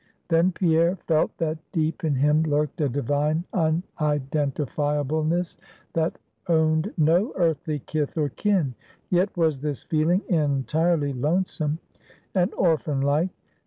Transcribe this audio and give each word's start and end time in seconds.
Then 0.29 0.51
Pierre 0.51 0.95
felt 0.95 1.37
that 1.37 1.59
deep 1.71 2.03
in 2.03 2.15
him 2.15 2.41
lurked 2.41 2.81
a 2.81 2.89
divine 2.89 3.43
unidentifiableness, 3.53 5.57
that 5.93 6.17
owned 6.47 6.91
no 6.97 7.33
earthly 7.35 7.77
kith 7.85 8.17
or 8.17 8.29
kin. 8.29 8.73
Yet 9.11 9.37
was 9.37 9.59
this 9.59 9.83
feeling 9.83 10.23
entirely 10.27 11.13
lonesome, 11.13 11.77
and 12.33 12.51
orphan 12.55 13.01
like. 13.01 13.29